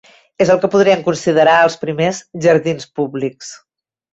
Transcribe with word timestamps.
És 0.45 0.51
el 0.53 0.61
que 0.61 0.65
es 0.69 0.71
podrien 0.75 1.03
considerar 1.09 1.53
els 1.65 1.77
primers 1.83 2.23
jardins 2.47 2.89
públics. 3.01 3.53